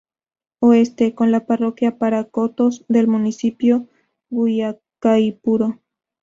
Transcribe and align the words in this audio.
Oeste: 0.61 1.13
Con 1.13 1.29
la 1.31 1.45
parroquia 1.45 1.99
Paracotos, 1.99 2.83
del 2.87 3.07
Municipio 3.07 3.85
Guaicaipuro. 4.31 5.77